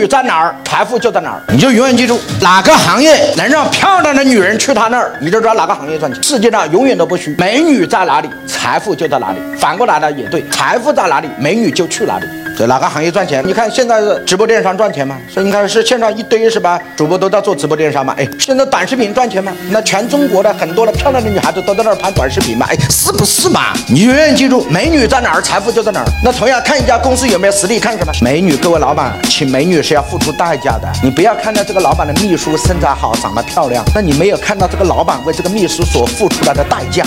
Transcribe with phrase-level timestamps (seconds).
[0.00, 1.42] 女在哪儿，财富就在哪儿。
[1.48, 6.22] 你就永远记住，哪个行业能让漂亮的女人去他那儿，你就知道哪个行业赚钱。
[6.22, 9.38] 世界上永远都不虚，美女在哪里，财富就在哪里。
[9.58, 12.26] 反过来呢也对，财富在哪里，美女就去哪里。
[12.56, 13.42] 所以哪个行业赚钱？
[13.46, 15.16] 你看现在是直播电商赚钱吗？
[15.28, 16.78] 所以你看是线上一堆是吧？
[16.96, 18.14] 主播都在做直播电商嘛？
[18.18, 19.52] 哎，现在短视频赚钱吗？
[19.70, 22.66] 那全中国的很多的漂亮的女孩子都在那儿拍短视频嘛？
[22.68, 23.72] 哎，是不是嘛？
[23.88, 26.06] 你永远记住，美女在哪儿，财富就在哪儿。
[26.22, 28.12] 那同样看一家公司有没有实力，看什么？
[28.20, 30.88] 美女，各位老板，请美女是要付出代价的。
[31.02, 37.04] 你不要看到这个老板的秘书身材好，长得漂亮，那你没有看到这个老板为这个秘书所付出来的代价。